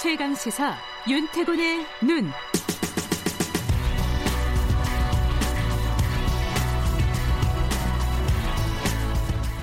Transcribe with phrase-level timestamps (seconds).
[0.00, 0.74] 최강 시사
[1.06, 2.30] 윤태곤의 눈.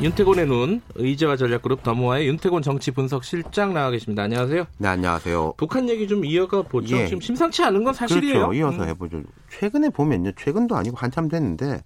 [0.00, 4.22] 윤태곤의 눈 의제와 전략그룹 더모아의 윤태곤 정치 분석 실장 나와 계십니다.
[4.22, 4.64] 안녕하세요.
[4.78, 5.52] 네, 안녕하세요.
[5.58, 6.96] 북한 얘기 좀 이어가 보죠.
[6.96, 7.06] 예.
[7.06, 8.34] 지금 심상치 않은 건 사실이에요.
[8.48, 8.54] 그렇죠.
[8.54, 8.88] 이어서 음.
[8.88, 9.22] 해보죠.
[9.50, 10.32] 최근에 보면요.
[10.32, 11.82] 최근도 아니고 한참 됐는데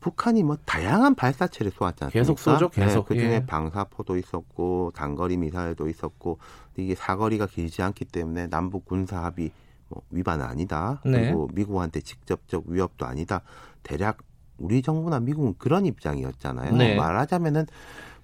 [0.00, 2.18] 북한이 뭐 다양한 발사체를 않습니까?
[2.18, 3.08] 계속 쏘죠, 계속.
[3.08, 3.46] 네, 그중에 예.
[3.46, 6.38] 방사포도 있었고 단거리 미사일도 있었고
[6.76, 9.50] 이게 사거리가 길지 않기 때문에 남북 군사 합의
[9.88, 11.00] 뭐 위반은 아니다.
[11.04, 11.12] 네.
[11.12, 13.42] 그리고 미국한테 직접적 위협도 아니다.
[13.82, 14.18] 대략
[14.58, 16.76] 우리 정부나 미국은 그런 입장이었잖아요.
[16.76, 16.96] 네.
[16.96, 17.66] 말하자면은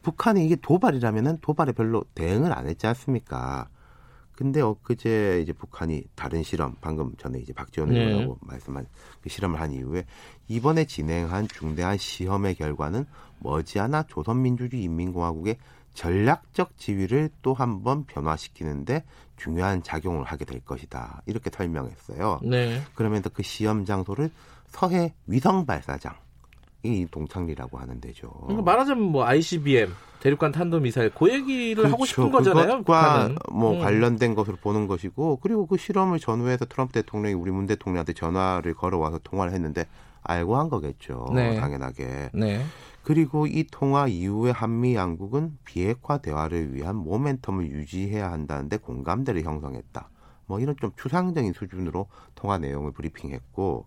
[0.02, 3.68] 북한이 이게 도발이라면은 도발에 별로 대응을 안 했지 않습니까?
[4.38, 8.04] 근데 엊그제 이제 북한이 다른 실험 방금 전에 이제 박지원 네.
[8.04, 8.86] 의원하고 말씀한
[9.20, 10.04] 그 실험을 한 이후에
[10.46, 13.04] 이번에 진행한 중대한 시험의 결과는
[13.40, 15.56] 머지않아 조선민주주의 인민공화국의
[15.98, 19.02] 전략적 지위를 또 한 번 변화시키는데
[19.36, 22.40] 중요한 작용을 하게 될 것이다 이렇게 설명했어요.
[22.44, 22.80] 네.
[22.94, 24.30] 그러면서 그 시험 장소를
[24.68, 26.14] 서해 위성 발사장
[26.84, 28.30] 이 동창리라고 하는 데죠.
[28.42, 32.64] 그러니까 말하자면 뭐 ICBM 대륙간 탄도 미사일 그 얘기를 하고 싶은 거잖아요.
[32.66, 32.84] 그렇죠.
[32.84, 33.30] 그것과.
[33.50, 33.80] 뭐 음.
[33.80, 39.18] 관련된 것으로 보는 것이고 그리고 그 실험을 전후해서 트럼프 대통령이 우리 문 대통령한테 전화를 걸어와서
[39.24, 39.84] 통화를 했는데
[40.22, 41.26] 알고 한 거겠죠.
[41.34, 41.58] 네.
[41.58, 42.30] 당연하게.
[42.34, 42.64] 네.
[43.08, 50.10] 그리고 이 통화 이후에 한미 양국은 비핵화 대화를 위한 모멘텀을 유지해야 한다는데 공감대를 형성했다.
[50.44, 53.86] 뭐 이런 좀 추상적인 수준으로 통화 내용을 브리핑했고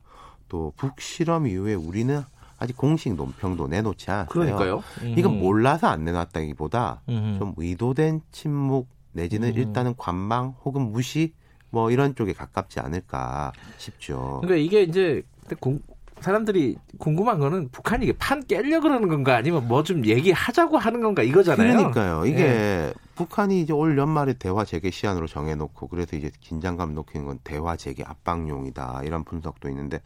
[0.49, 2.19] 또 북실험 이후에 우리는
[2.57, 4.27] 아직 공식 논평도 내놓지 않았어요.
[4.29, 4.81] 그러니까요.
[5.15, 5.39] 이건 음.
[5.39, 7.35] 몰라서 안 내놨다기보다 음.
[7.37, 9.55] 좀 의도된 침묵 내지는 음.
[9.55, 11.35] 일단은 관망 혹은 무시
[11.69, 14.39] 뭐 이런 쪽에 가깝지 않을까 싶죠.
[14.41, 15.21] 그러니까 이게 이제
[15.59, 15.79] 공-
[16.21, 21.23] 사람들이 궁금한 거는 북한이 이게 판 깨려 그러는 건가 아니면 뭐 좀 얘기하자고 하는 건가
[21.23, 21.73] 이거잖아요.
[21.75, 22.25] 그러니까요.
[22.25, 22.93] 이게 예.
[23.15, 28.03] 북한이 이제 올 연말에 대화 재개 시한으로 정해놓고 그래서 이제 긴장감 높이는 건 대화 재개
[28.05, 30.01] 압박용이다 이런 분석도 있는데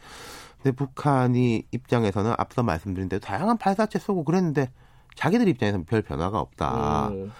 [0.63, 4.71] 근데 북한이 입장에서는 앞서 말씀드린 대로 다양한 발사체 쏘고 그랬는데
[5.15, 7.09] 자기들 입장에서는 별 변화가 없다.
[7.09, 7.31] 음.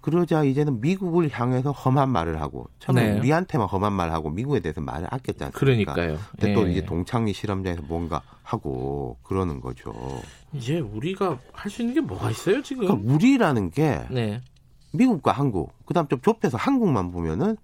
[0.00, 3.18] 그러자 이제는 미국을 향해서 험한 말을 하고 처음에 네.
[3.18, 5.58] 우리한테만 험한 말을 하고 미국에 대해서 말을 아꼈지 않습니까?
[5.58, 6.18] 그러니까요.
[6.32, 6.72] 근데 또 예.
[6.72, 9.92] 이제 동창리 실험장에서 뭔가 하고 그러는 거죠.
[10.52, 12.86] 이제 우리가 할 수 있는 게 뭐가 있어요 지금?
[12.86, 14.40] 그러니까 우리라는 게 네.
[14.92, 17.56] 미국과 한국, 그다음 좀 좁혀서 한국만 보면은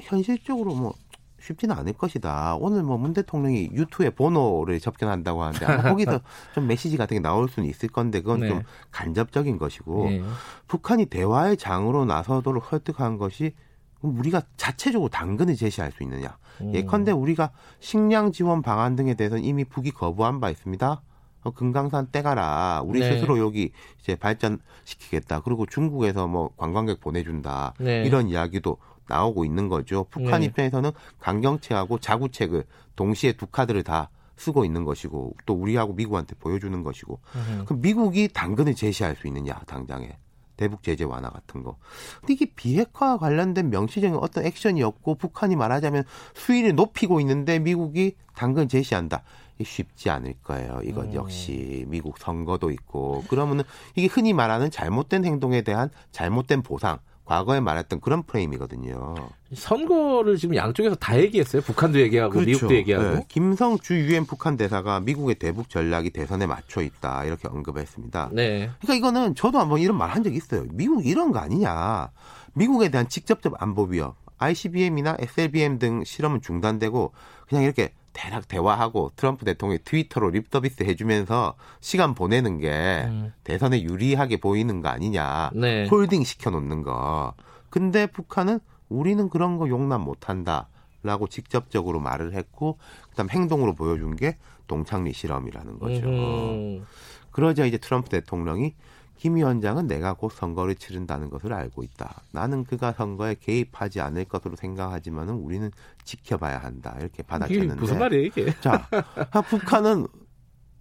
[0.00, 0.94] 현실적으로 뭐
[1.42, 2.56] 쉽지는 않을 것이다.
[2.56, 6.20] 오늘 뭐 문 대통령이 유튜브에 번호를 접견한다고 하는데 아마 거기서
[6.54, 8.48] 좀 메시지 같은 게 나올 수는 있을 건데 그건 네.
[8.48, 10.22] 좀 간접적인 것이고 예.
[10.68, 13.54] 북한이 대화의 장으로 나서도록 설득한 것이
[14.02, 16.36] 우리가 자체적으로 당근을 제시할 수 있느냐.
[16.60, 16.74] 음.
[16.74, 21.02] 예컨대 우리가 식량 지원 방안 등에 대해서는 이미 북이 거부한 바 있습니다.
[21.44, 22.82] 어, 금강산 떼가라.
[22.84, 23.12] 우리 네.
[23.12, 25.40] 스스로 여기 이제 발전시키겠다.
[25.40, 27.74] 그리고 중국에서 뭐 관광객 보내준다.
[27.80, 28.04] 네.
[28.04, 28.78] 이런 이야기도
[29.12, 30.06] 나오고 있는 거죠.
[30.10, 30.46] 북한 네.
[30.46, 30.90] 입장에서는
[31.20, 32.64] 강경책하고 자구책을
[32.96, 37.64] 동시에 두 카드를 다 쓰고 있는 것이고 또 우리하고 미국한테 보여주는 것이고 음.
[37.66, 40.16] 그럼 미국이 당근을 제시할 수 있느냐 당장에
[40.56, 41.76] 대북 제재 완화 같은 거.
[42.20, 48.68] 근데 이게 비핵화 관련된 명시적인 어떤 액션이 없고 북한이 말하자면 수위를 높이고 있는데 미국이 당근
[48.68, 49.22] 제시한다.
[49.62, 50.80] 쉽지 않을 거예요.
[50.82, 51.14] 이건 음.
[51.14, 56.98] 역시 미국 선거도 있고 그러면은 이게 흔히 말하는 잘못된 행동에 대한 잘못된 보상.
[57.24, 59.14] 과거에 말했던 그런 프레임이거든요.
[59.54, 61.62] 선거를 지금 양쪽에서 다 얘기했어요.
[61.62, 63.16] 북한도 얘기하고 미국도 얘기하고.
[63.16, 63.26] 네.
[63.28, 68.30] 김성 주 유엔 북한 대사가 미국의 대북 전략이 대선에 맞춰 있다 이렇게 언급했습니다.
[68.32, 68.70] 네.
[68.80, 70.64] 그러니까 이거는 저도 한번 이런 말 한적 있어요.
[70.72, 72.10] 미국 이런 거 아니냐.
[72.54, 77.12] 미국에 대한 직접적 안보 위협, ICBM이나 SLBM 등 실험은 중단되고
[77.48, 83.32] 그냥 이렇게 대략 대화하고 트럼프 대통령이 트위터로 립서비스 해주면서 시간 보내는 게 음.
[83.44, 85.50] 대선에 유리하게 보이는 거 아니냐.
[85.54, 85.86] 네.
[85.88, 87.34] holding 시켜놓는 거.
[87.70, 90.68] 근데 북한은 우리는 그런 거 용납 못한다.
[91.04, 92.78] 라고 직접적으로 말을 했고,
[93.10, 94.36] 그 다음 행동으로 보여준 게
[94.68, 96.06] 동창리 실험이라는 거죠.
[96.06, 96.86] 음.
[97.32, 98.74] 그러자 이제 트럼프 대통령이
[99.22, 102.22] 김 위원장은 내가 곧 선거를 치른다는 것을 알고 있다.
[102.32, 105.70] 나는 그가 선거에 개입하지 않을 것으로 생각하지만은 우리는
[106.02, 106.96] 지켜봐야 한다.
[106.98, 107.76] 이렇게 받아쳤는데.
[107.76, 108.52] 무슨 말이에요 이게?
[108.60, 108.88] 자,
[109.30, 110.08] 아, 북한은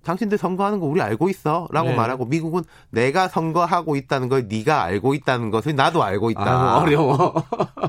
[0.04, 1.96] 당신들 선거하는 거 우리 알고 있어라고 네.
[1.96, 7.34] 말하고 미국은 내가 선거하고 있다는 걸 네가 알고 있다는 것을 나도 알고 아, 있다라고 어려워.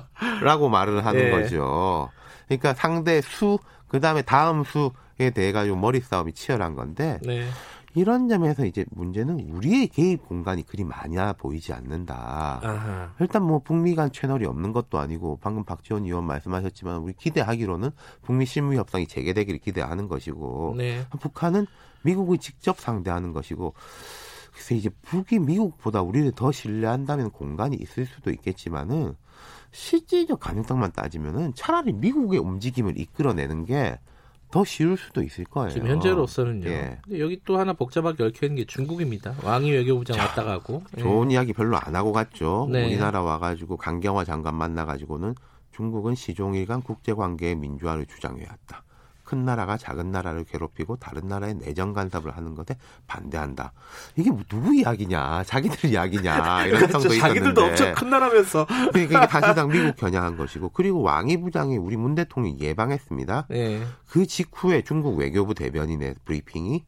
[0.68, 1.30] 말을 하는 예.
[1.30, 2.10] 거죠.
[2.46, 3.58] 그러니까 상대 수
[3.88, 7.48] 그다음에 다음 수에 대해 가지고 머리 싸움이 치열한 건데 네.
[7.94, 12.60] 이런 점에서 이제 문제는 우리의 개입 공간이 그리 많아 보이지 않는다.
[12.62, 13.14] 아하.
[13.20, 17.90] 일단 뭐 북미 간 채널이 없는 것도 아니고 방금 박지원 의원 말씀하셨지만 우리 기대하기로는
[18.22, 21.06] 북미 실무 협상이 재개되기를 기대하는 것이고 네.
[21.20, 21.66] 북한은
[22.02, 23.74] 미국을 직접 상대하는 것이고
[24.52, 29.16] 그래서 이제 북이 미국보다 우리를 더 신뢰한다면 공간이 있을 수도 있겠지만은
[29.70, 33.98] 실질적 가능성만 따지면은 차라리 미국의 움직임을 이끌어내는 게
[34.52, 35.70] 더 쉬울 수도 있을 거예요.
[35.70, 36.68] 지금 현재로서는요.
[36.68, 36.98] 예.
[37.18, 39.34] 여기 또 하나 복잡하게 얽혀 있는 게 중국입니다.
[39.42, 40.84] 왕이 외교부장 자, 왔다 가고.
[40.98, 41.00] 예.
[41.00, 42.68] 좋은 이야기 별로 안 하고 갔죠.
[42.70, 42.84] 네.
[42.84, 45.34] 우리나라 와가지고 강경화 장관 만나가지고는
[45.72, 48.84] 중국은 시종일 간 국제관계의 민주화를 주장해왔다.
[49.32, 52.76] 큰 나라가 작은 나라를 괴롭히고 다른 나라의 내정 간섭을 하는 것에
[53.06, 53.72] 반대한다.
[54.14, 55.44] 이게 뭐 누구 이야기냐?
[55.44, 56.66] 자기들 이야기냐?
[56.68, 56.92] 이런 그렇죠.
[57.00, 57.40] 성도 있었는데.
[57.40, 58.66] 자기들도 엄청 큰 나라면서.
[58.66, 63.46] 그러니까 이게 사실상 미국 겨냥한 것이고 그리고 왕이 부장이 우리 문 대통령이 예방했습니다.
[63.52, 63.82] 예.
[64.06, 66.84] 그 직후에 중국 외교부 대변인의 브리핑이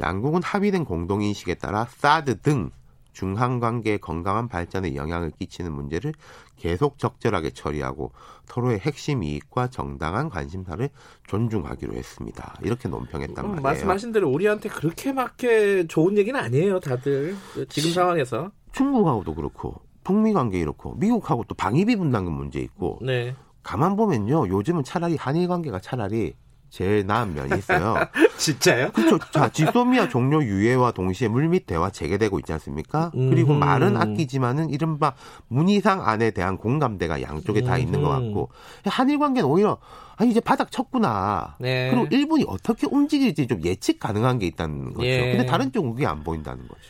[0.00, 2.72] 양국은 합의된 공동인식에 따라 사드 등
[3.16, 6.12] 중한 관계의 건강한 발전에 영향을 끼치는 문제를
[6.56, 8.12] 계속 적절하게 처리하고
[8.44, 10.86] 서로의 핵심 이익과 정당한 관심사를
[11.26, 12.54] 존중하기로 했습니다.
[12.62, 13.62] 이렇게 논평했단 음, 말이에요.
[13.62, 17.34] 말씀하신 대로 우리한테 그렇게 맞게 좋은 얘기는 아니에요, 다들.
[17.70, 18.50] 지금 상황에서.
[18.72, 23.34] 중국하고도 그렇고 북미 관계 이렇고 미국하고 또 방위비 분담금 문제 있고 네.
[23.62, 26.34] 가만 보면요 요즘은 차라리 한일 관계가 차라리
[26.70, 27.96] 제일 나은 면이 있어요.
[28.36, 28.90] 진짜요?
[28.92, 29.18] 그렇죠.
[29.32, 33.10] 자, 지소미아 종료 유예와 동시에 물밑 대화 재개되고 있지 않습니까?
[33.12, 33.58] 그리고 음흠.
[33.60, 35.14] 말은 아끼지만은 이른바
[35.48, 38.24] 문희상 안에 대한 공감대가 양쪽에 다 있는 것 음흠.
[38.24, 38.50] 같고
[38.84, 39.78] 한일 관계는 오히려
[40.16, 41.56] 아 이제 바닥 쳤구나.
[41.58, 41.90] 네.
[41.90, 45.06] 그리고 일본이 어떻게 움직일지 좀 예측 가능한 게 있다는 거죠.
[45.06, 45.32] 예.
[45.32, 46.80] 근데 다른 쪽은 그게 안 보인다는 거죠.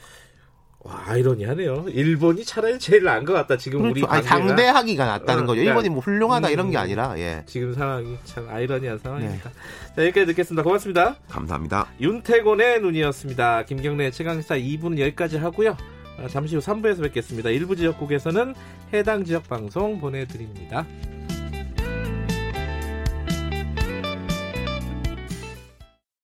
[0.87, 1.87] 와, 아이러니하네요.
[1.89, 3.57] 일본이 차라리 제일 나은 것 같다.
[3.57, 4.13] 지금 우리 그렇죠.
[4.13, 4.49] 아니, 관계가.
[4.49, 5.55] 상대하기가 낫다는 어, 거죠.
[5.61, 6.81] 그러니까- 일본이 뭐 훌륭하다 이런 게 음.
[6.83, 7.43] 아니라 예.
[7.47, 9.51] 지금 상황이 참 아이러니한 상황입니다.
[9.51, 9.55] 네.
[9.97, 10.63] 자, 여기까지 듣겠습니다.
[10.63, 11.17] 고맙습니다.
[11.29, 11.89] 감사합니다.
[12.01, 13.65] 윤태곤의 눈이었습니다.
[13.65, 15.77] 김경래 최강시사 2부는 여기까지 하고요.
[16.19, 17.51] 아, 잠시 후 3부에서 뵙겠습니다.
[17.51, 18.55] 일부 지역국에서는
[18.95, 20.87] 해당 지역 방송 보내드립니다.